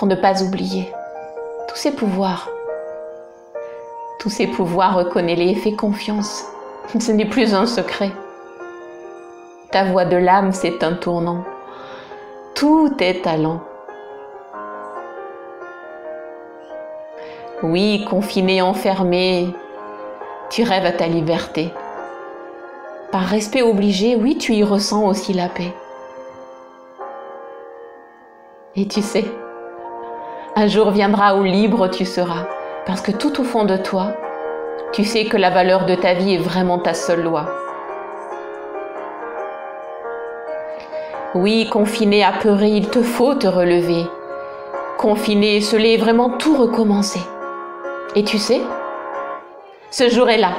[0.00, 0.90] pour ne pas oublier
[1.68, 2.48] tous ces pouvoirs.
[4.18, 6.46] Tous ces pouvoirs, reconnais-les et fais confiance.
[6.98, 8.10] Ce n'est plus un secret.
[9.70, 11.44] Ta voix de l'âme, c'est un tournant.
[12.54, 13.60] Tout est talent.
[17.62, 19.54] Oui, confiné, enfermé,
[20.48, 21.74] tu rêves à ta liberté.
[23.12, 25.74] Par respect obligé, oui, tu y ressens aussi la paix.
[28.76, 29.26] Et tu sais,
[30.60, 32.44] un jour viendra où libre tu seras,
[32.84, 34.08] parce que tout au fond de toi,
[34.92, 37.46] tu sais que la valeur de ta vie est vraiment ta seule loi.
[41.34, 44.04] Oui, confiné, apeuré, il te faut te relever.
[44.98, 47.20] Confiné, est vraiment tout recommencer.
[48.14, 48.60] Et tu sais,
[49.90, 50.52] ce jour est là.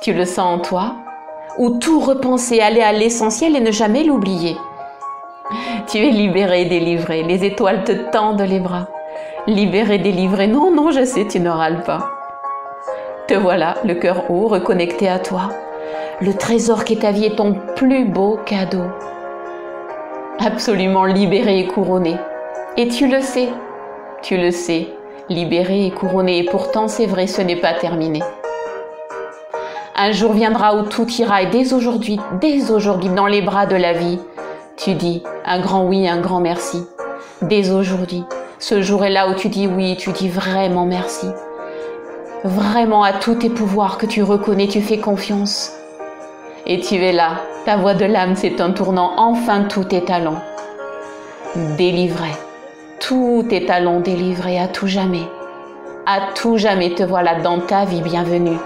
[0.00, 0.94] Tu le sens en toi,
[1.58, 4.56] où tout repenser, aller à l'essentiel et ne jamais l'oublier.
[5.86, 8.88] Tu es libéré, délivré, les étoiles te tendent les bras.
[9.46, 12.10] Libéré, délivré, non, non, je sais, tu ne râles pas.
[13.28, 15.50] Te voilà, le cœur haut, reconnecté à toi.
[16.22, 18.84] Le trésor qui est ta vie est ton plus beau cadeau.
[20.38, 22.16] Absolument libéré et couronné.
[22.78, 23.50] Et tu le sais,
[24.22, 24.88] tu le sais,
[25.28, 26.38] libéré et couronné.
[26.38, 28.22] Et pourtant, c'est vrai, ce n'est pas terminé.
[29.94, 33.76] Un jour viendra où tout ira et dès aujourd'hui, dès aujourd'hui, dans les bras de
[33.76, 34.18] la vie,
[34.78, 36.86] tu dis un grand oui, un grand merci.
[37.42, 38.24] Dès aujourd'hui,
[38.66, 41.26] ce jour est là où tu dis oui, tu dis vraiment merci.
[42.44, 45.70] Vraiment à tous tes pouvoirs que tu reconnais, tu fais confiance.
[46.64, 50.40] Et tu es là, ta voix de l'âme, c'est un tournant, enfin tous tes talents.
[51.76, 52.30] Délivré,
[53.00, 55.28] tous tes talents délivrés à tout jamais.
[56.06, 58.56] À tout jamais te voilà dans ta vie bienvenue.